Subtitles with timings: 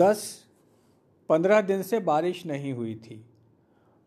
[0.00, 0.44] दस,
[1.30, 3.24] पंद्रह दिन से बारिश नहीं हुई थी।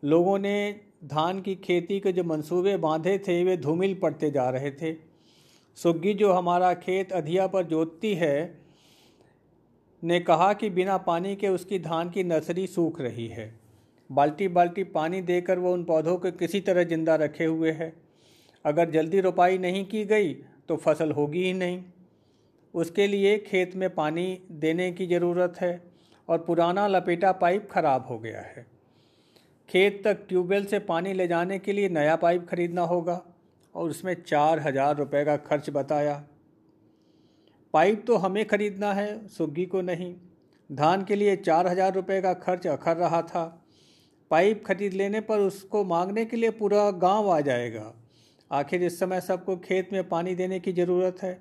[0.02, 4.70] लोगों ने धान की खेती के जो मंसूबे बांधे थे, वे धूमिल पड़ते जा रहे
[4.72, 4.92] थे।
[5.78, 8.64] सुग्गी जो हमारा खेत अधिया पर जोतती है,
[10.02, 13.52] ने कहा कि बिना पानी के उसकी धान की नर्सरी सूख रही है।
[14.10, 17.92] बाल्टी बाल्टी पानी देकर वो उन पौधों को किसी तरह ज़िंदा रखे हुए है।
[18.64, 20.32] अगर जल्दी रोपाई नहीं की गई
[20.68, 21.82] तो फ़सल होगी ही नहीं।
[22.74, 24.26] उसके लिए खेत में पानी
[24.60, 25.80] देने की ज़रूरत है
[26.28, 28.66] और पुराना लपेटा पाइप खराब हो गया है।
[29.68, 33.20] खेत तक ट्यूबवेल से पानी ले जाने के लिए नया पाइप खरीदना होगा
[33.74, 36.22] और उसमें चार हज़ार रुपये का खर्च बताया।
[37.74, 40.14] पाइप तो हमें खरीदना है, सुग्गी को नहीं।
[40.70, 43.44] धान के लिए चार हज़ार रुपये का खर्च अखर रहा था।
[44.30, 47.92] पाइप खरीद लेने पर उसको मांगने के लिए पूरा गाँव आ जाएगा।
[48.50, 51.38] आखिर इस समय सबको खेत में पानी देने की ज़रूरत है।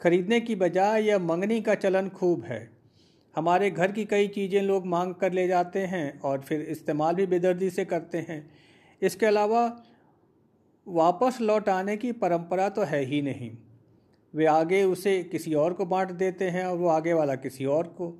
[0.00, 2.70] खरीदने की बजाय यह मंगनी का चलन खूब है।
[3.36, 7.26] हमारे घर की कई चीज़ें लोग मांग कर ले जाते हैं और फिर इस्तेमाल भी
[7.26, 8.50] बेदर्दी से करते हैं।
[9.02, 9.64] इसके अलावा
[10.86, 13.50] वापस लौट आने की परंपरा तो है ही नहीं।
[14.34, 17.86] वे आगे उसे किसी और को बांट देते हैं और वो आगे वाला किसी और
[17.88, 18.14] को।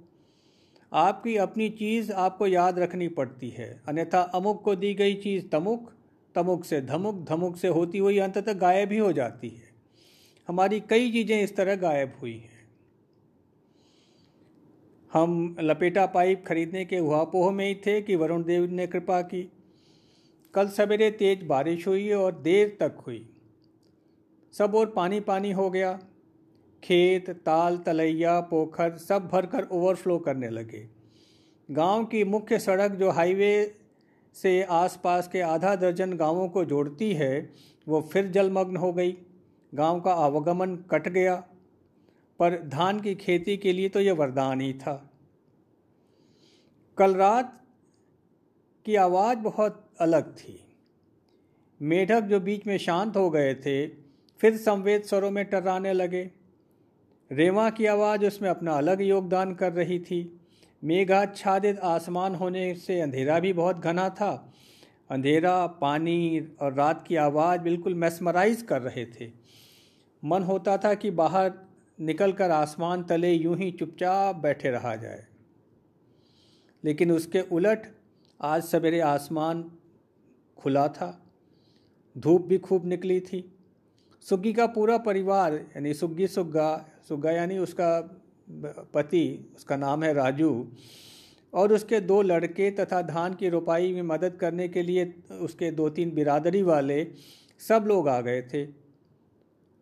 [0.92, 5.90] आपकी अपनी चीज़ आपको याद रखनी पड़ती है। अन्यथा अमुक को दी गई चीज़ तमुक
[6.34, 9.67] तमुक से धमुक धमुक से होती हुई अंत तक गायब ही हो जाती है।
[10.48, 12.66] हमारी कई चीज़ें इस तरह गायब हुई हैं।
[15.12, 19.52] हम लपेटा पाइप खरीदने के उहापोह में ही थे कि वरुण देव ने कृपा की।
[20.54, 23.28] कल सवेरे तेज बारिश हुई और देर तक हुई।
[24.54, 25.92] सब और पानी पानी हो गया।
[26.82, 30.88] खेत, ताल, तलैया, पोखर सब भरकर ओवरफ्लो करने लगे।
[31.70, 33.74] गाँव की मुख्य सड़क जो हाईवे
[34.34, 37.50] से आसपास के आधा दर्जन गाँवों को जोड़ती है,
[37.86, 39.16] वो फिर जलमग्न हो गई।
[39.74, 41.34] गाँव का आवागमन कट गया,
[42.38, 45.10] पर धान की खेती के लिए तो यह वरदान ही था।
[46.98, 47.62] कल रात
[48.86, 50.60] की आवाज़ बहुत अलग थी।
[51.82, 53.86] मेढक जो बीच में शांत हो गए थे,
[54.40, 56.30] फिर संवेद स्वरों में टर्राने लगे।
[57.32, 60.40] रेवा की आवाज़ उसमें अपना अलग योगदान कर रही थी।
[60.84, 64.52] मेघाच्छादित आसमान होने से अंधेरा भी बहुत घना था।
[65.10, 69.30] अंधेरा, पानी और रात की आवाज़ बिल्कुल मेस्मराइज कर रहे थे।
[70.24, 71.52] मन होता था कि बाहर
[72.00, 75.26] निकलकर आसमान तले यूँ ही चुपचाप बैठे रहा जाए।
[76.84, 77.86] लेकिन उसके उलट
[78.40, 79.72] आज सवेरे आसमान
[80.56, 81.32] खुला था।
[82.18, 83.58] धूप भी खूब निकली थी।
[84.20, 88.20] सुग्गी का पूरा परिवार, यानी सुग्गी सुग्गा सुग्गा यानी उसका
[88.94, 90.68] पति, उसका नाम है राजू
[91.52, 95.88] और उसके दो लड़के तथा धान की रोपाई में मदद करने के लिए उसके दो
[95.88, 97.06] तीन बिरादरी वाले
[97.60, 98.66] सब लोग आ गए थे।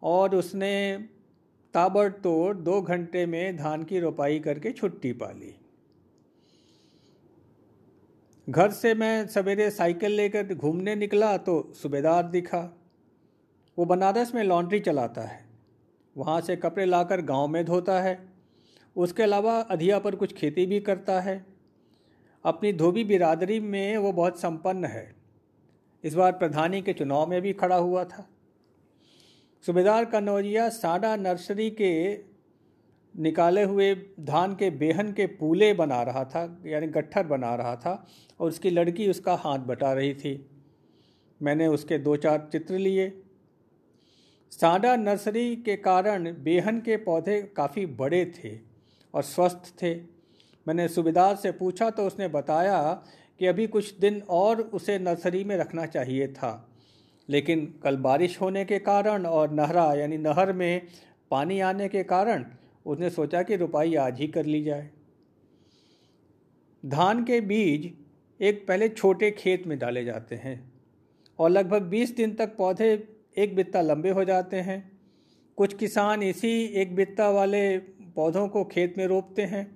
[0.03, 0.99] और उसने
[1.75, 5.55] ताबड़तोड़ दो घंटे में धान की रोपाई करके छुट्टी पा ली।
[8.49, 12.61] घर से मैं सवेरे साइकिल लेकर घूमने निकला तो सूबेदार दिखा।
[13.79, 15.45] वो बनारस में लॉन्ड्री चलाता है।
[16.17, 18.19] वहाँ से कपड़े लाकर गाँव में धोता है।
[18.97, 21.56] उसके अलावा अधिया पर कुछ खेती भी करता है।
[22.47, 25.17] अपनी धोबी बिरादरी में वो बहुत संपन्न है।
[26.05, 28.29] इस बार प्रधानी के चुनाव में भी खड़ा हुआ था।
[29.67, 32.19] सूबेदार कन्नौजिया साडा नर्सरी के
[33.21, 38.07] निकाले हुए धान के बेहन के पूले बना रहा था, यानी गट्ठर बना रहा था,
[38.41, 40.51] और उसकी लड़की उसका हाथ बटा रही थी।
[41.43, 43.23] मैंने उसके दो चार चित्र लिए।
[44.51, 48.59] साडा नर्सरी के कारण बेहन के पौधे काफ़ी बड़े थे
[49.15, 50.16] और स्वस्थ थे।
[50.69, 53.03] मैंने सूबेदार से पूछा तो उसने बताया
[53.41, 56.73] कि अभी कुछ दिन और उसे नर्सरी में रखना चाहिए था।
[57.29, 60.87] लेकिन कल बारिश होने के कारण और नहरा यानी नहर में
[61.31, 62.45] पानी आने के कारण
[62.87, 64.91] उसने सोचा कि रुपाई आज ही कर ली जाए।
[66.87, 67.93] धान के बीज
[68.41, 70.73] एक पहले छोटे खेत में डाले जाते हैं
[71.39, 75.01] और लगभग 20 दिन तक पौधे एक बित्ता लंबे हो जाते हैं।
[75.57, 77.79] कुछ किसान इसी एक बित्ता वाले
[78.17, 79.76] पौधों को खेत में रोपते हैं।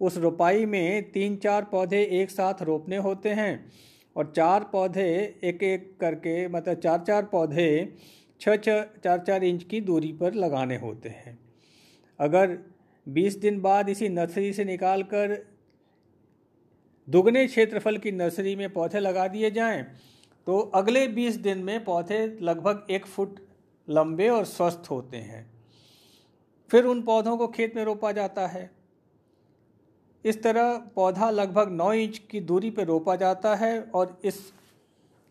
[0.00, 3.72] उस रोपाई में तीन चार पौधे एक साथ रोपने होते हैं
[4.16, 5.08] और चार पौधे
[5.44, 7.68] एक एक करके मतलब चार चार पौधे
[8.40, 11.38] छः छः चार चार इंच की दूरी पर लगाने होते हैं।
[12.20, 12.58] अगर
[13.06, 15.36] 20 दिन बाद इसी नर्सरी से निकाल कर
[17.08, 19.82] दुगने क्षेत्रफल की नर्सरी में पौधे लगा दिए जाएँ
[20.46, 23.40] तो अगले 20 दिन में पौधे लगभग एक फुट
[23.88, 25.44] लंबे और स्वस्थ होते हैं।
[26.70, 28.70] फिर उन पौधों को खेत में रोपा जाता है।
[30.26, 34.40] इस तरह पौधा लगभग नौ इंच की दूरी पर रोपा जाता है और इस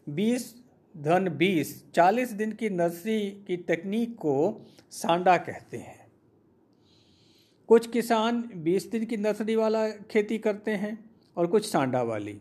[0.07, 0.53] बीस
[0.95, 4.35] धन बीस चालीस दिन की नर्सरी की तकनीक को
[4.91, 6.03] सांडा कहते हैं।
[7.69, 10.97] कुछ किसान बीस दिन की नर्सरी वाला खेती करते हैं
[11.37, 12.39] और कुछ सांडा वाली।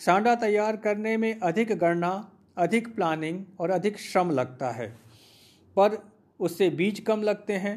[0.00, 2.12] सांडा तैयार करने में अधिक गणना,
[2.56, 4.86] अधिक प्लानिंग और अधिक श्रम लगता है,
[5.76, 5.96] पर
[6.40, 7.74] उससे बीज कम लगते हैं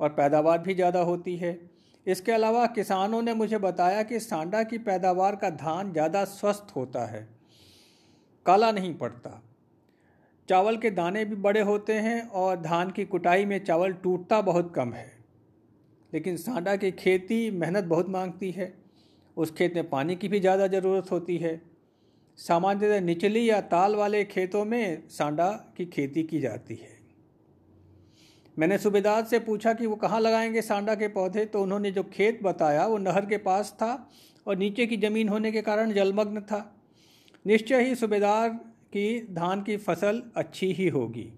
[0.00, 1.52] और पैदावार भी ज़्यादा होती है।
[2.08, 7.04] इसके अलावा किसानों ने मुझे बताया कि सांडा की पैदावार का धान ज़्यादा स्वस्थ होता
[7.06, 7.28] है,
[8.46, 9.42] काला नहीं पड़ता।
[10.48, 14.72] चावल के दाने भी बड़े होते हैं और धान की कुटाई में चावल टूटता बहुत
[14.74, 15.12] कम है।
[16.12, 18.72] लेकिन सांडा की खेती मेहनत बहुत मांगती है,
[19.36, 21.60] उस खेत में पानी की भी ज़्यादा ज़रूरत होती है।
[22.38, 26.97] सामान्यतः निचली या ताल वाले खेतों में सांडा की खेती की जाती है।
[28.58, 32.42] मैंने सूबेदार से पूछा कि वो कहाँ लगाएँगे सांडा के पौधे तो उन्होंने जो खेत
[32.42, 34.10] बताया, वो नहर के पास था
[34.46, 36.76] और नीचे की ज़मीन होने के कारण जलमग्न था।
[37.46, 38.48] निश्चय ही सूबेदार
[38.92, 41.32] की धान की फ़सल अच्छी ही होगी।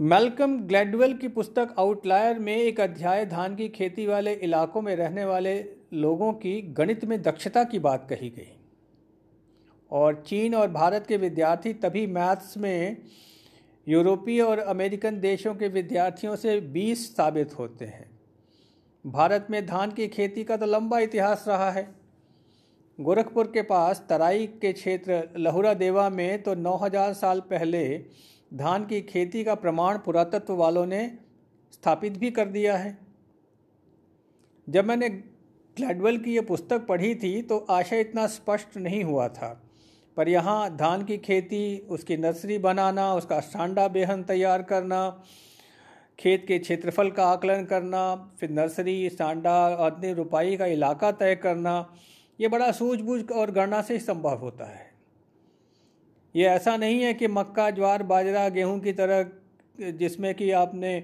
[0.00, 5.24] मेलकम ग्लैडवेल की पुस्तक आउटलायर में एक अध्याय धान की खेती वाले इलाकों में रहने
[5.24, 5.64] वाले
[5.94, 8.52] लोगों की गणित में दक्षता की बात कही गई।
[9.90, 12.96] और चीन और भारत के विद्यार्थी तभी मैथ्स में
[13.88, 18.10] यूरोपीय और अमेरिकन देशों के विद्यार्थियों से 20 साबित होते हैं।
[19.04, 21.88] भारत में धान की खेती का तो लंबा इतिहास रहा है।
[22.98, 28.04] गोरखपुर के पास तराई के क्षेत्र लहुरा देवा में तो 9000 साल पहले
[28.54, 31.18] धान की खेती का प्रमाण पुरातत्व वालों ने
[31.72, 32.96] स्थापित भी कर दिया है।
[34.68, 39.67] जब मैंने ग्लैडवेल की ये पुस्तक पढ़ी थी तो आशय इतना स्पष्ट नहीं हुआ था।
[40.18, 45.24] पर यहाँ धान की खेती, उसकी नर्सरी बनाना, उसका सांडा बेहन तैयार करना,
[46.18, 51.94] खेत के क्षेत्रफल का आकलन करना, फिर नर्सरी, सांडा आदमी रुपाई का इलाका तय करना,
[52.40, 54.90] ये बड़ा सूझबूझ और गणना से संभव होता है।
[56.36, 59.24] ये ऐसा नहीं है कि मक्का, ज्वार, बाजरा, गेहूँ की तरह,
[59.80, 61.00] जिसमें कि आपने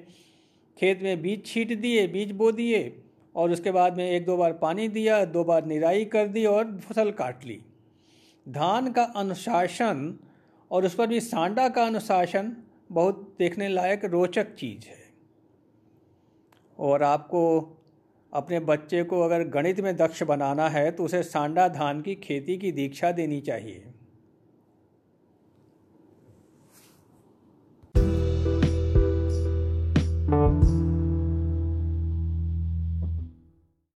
[0.76, 3.02] खेत में बीज छीट दिए, बीज बो दिए,
[3.34, 6.78] और उसके बाद में एक दो बार पानी दिया, दो बार निराई कर दी और
[6.78, 7.60] फ़सल काट ली।
[8.46, 10.18] धान का अनुशासन
[10.70, 12.56] और उस पर भी सांडा का अनुशासन
[12.92, 15.02] बहुत देखने लायक रोचक चीज़ है।
[16.78, 17.42] और आपको
[18.32, 22.56] अपने बच्चे को अगर गणित में दक्ष बनाना है तो उसे सांडा धान की खेती
[22.58, 23.93] की दीक्षा देनी चाहिए।